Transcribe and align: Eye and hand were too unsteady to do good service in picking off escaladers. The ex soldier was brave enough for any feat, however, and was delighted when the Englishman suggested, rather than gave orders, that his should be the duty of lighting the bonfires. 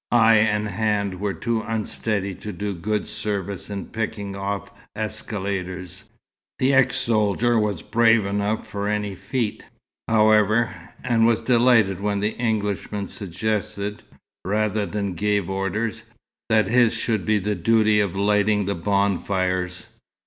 Eye 0.11 0.37
and 0.37 0.67
hand 0.67 1.19
were 1.19 1.35
too 1.35 1.61
unsteady 1.61 2.33
to 2.33 2.51
do 2.51 2.73
good 2.73 3.07
service 3.07 3.69
in 3.69 3.85
picking 3.85 4.35
off 4.35 4.71
escaladers. 4.95 6.05
The 6.57 6.73
ex 6.73 6.95
soldier 6.97 7.59
was 7.59 7.83
brave 7.83 8.25
enough 8.25 8.65
for 8.65 8.87
any 8.87 9.13
feat, 9.13 9.63
however, 10.07 10.73
and 11.03 11.27
was 11.27 11.43
delighted 11.43 11.99
when 12.01 12.19
the 12.19 12.33
Englishman 12.37 13.05
suggested, 13.05 14.01
rather 14.43 14.87
than 14.87 15.13
gave 15.13 15.51
orders, 15.51 16.01
that 16.49 16.67
his 16.67 16.93
should 16.95 17.23
be 17.23 17.37
the 17.37 17.53
duty 17.53 17.99
of 17.99 18.15
lighting 18.15 18.65
the 18.65 18.73
bonfires. 18.73 19.85